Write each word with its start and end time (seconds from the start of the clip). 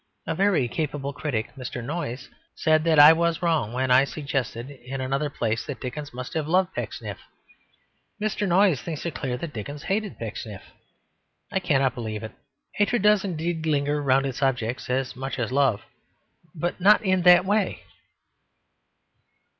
A 0.25 0.33
very 0.33 0.67
capable 0.67 1.13
critic, 1.13 1.51
Mr. 1.55 1.83
Noyes, 1.85 2.27
said 2.55 2.83
that 2.85 2.97
I 2.97 3.13
was 3.13 3.43
wrong 3.43 3.71
when 3.71 3.91
I 3.91 4.03
suggested 4.03 4.71
in 4.71 4.99
another 4.99 5.29
place 5.29 5.63
that 5.67 5.79
Dickens 5.79 6.11
must 6.11 6.33
have 6.33 6.47
loved 6.47 6.73
Pecksniff. 6.73 7.19
Mr. 8.19 8.47
Noyes 8.47 8.81
thinks 8.81 9.05
it 9.05 9.13
clear 9.13 9.37
that 9.37 9.53
Dickens 9.53 9.83
hated 9.83 10.17
Pecksniff. 10.17 10.63
I 11.51 11.59
cannot 11.59 11.93
believe 11.93 12.23
it. 12.23 12.31
Hatred 12.73 13.03
does 13.03 13.23
indeed 13.23 13.63
linger 13.67 14.01
round 14.01 14.25
its 14.25 14.41
object 14.41 14.89
as 14.89 15.15
much 15.15 15.37
as 15.37 15.51
love; 15.51 15.83
but 16.55 16.81
not 16.81 17.03
in 17.03 17.21
that 17.21 17.45
way. 17.45 17.83